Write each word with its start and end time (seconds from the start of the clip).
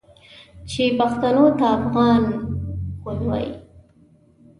چې 0.69 0.83
پښتنو 0.99 1.45
ته 1.57 1.65
افغان 1.77 2.21
غول 3.01 3.19
وايي. 3.27 3.51